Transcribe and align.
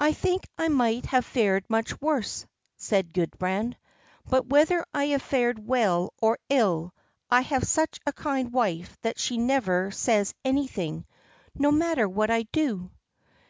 "I 0.00 0.14
think 0.14 0.48
I 0.56 0.68
might 0.68 1.04
have 1.04 1.26
fared 1.26 1.66
much 1.68 2.00
worse," 2.00 2.46
said 2.78 3.12
Gudbrand; 3.12 3.76
"but 4.24 4.46
whether 4.46 4.82
I 4.94 5.08
have 5.08 5.20
fared 5.20 5.58
well 5.66 6.14
or 6.22 6.38
ill, 6.48 6.94
I 7.30 7.42
have 7.42 7.64
such 7.68 8.00
a 8.06 8.14
kind 8.14 8.50
wife 8.50 8.96
that 9.02 9.18
she 9.18 9.36
never 9.36 9.90
says 9.90 10.32
anything, 10.42 11.04
no 11.54 11.70
matter 11.70 12.08
what 12.08 12.30
I 12.30 12.44
do." 12.44 12.92